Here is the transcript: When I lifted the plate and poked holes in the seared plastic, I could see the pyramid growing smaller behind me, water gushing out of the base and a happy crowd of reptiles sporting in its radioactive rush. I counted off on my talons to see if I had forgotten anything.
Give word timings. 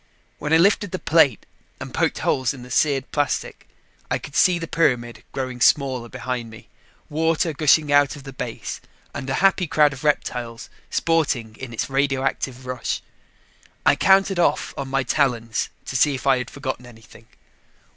When 0.39 0.51
I 0.51 0.57
lifted 0.57 0.89
the 0.89 0.97
plate 0.97 1.45
and 1.79 1.93
poked 1.93 2.17
holes 2.25 2.55
in 2.55 2.63
the 2.63 2.71
seared 2.71 3.11
plastic, 3.11 3.69
I 4.09 4.17
could 4.17 4.35
see 4.35 4.57
the 4.57 4.67
pyramid 4.67 5.23
growing 5.31 5.61
smaller 5.61 6.09
behind 6.09 6.49
me, 6.49 6.69
water 7.07 7.53
gushing 7.53 7.91
out 7.93 8.15
of 8.15 8.23
the 8.23 8.33
base 8.33 8.81
and 9.13 9.29
a 9.29 9.35
happy 9.45 9.67
crowd 9.67 9.93
of 9.93 10.03
reptiles 10.03 10.71
sporting 10.89 11.55
in 11.59 11.71
its 11.71 11.87
radioactive 11.87 12.65
rush. 12.65 13.03
I 13.85 13.95
counted 13.95 14.39
off 14.39 14.73
on 14.75 14.87
my 14.87 15.03
talons 15.03 15.69
to 15.85 15.95
see 15.95 16.15
if 16.15 16.25
I 16.25 16.39
had 16.39 16.49
forgotten 16.49 16.87
anything. 16.87 17.27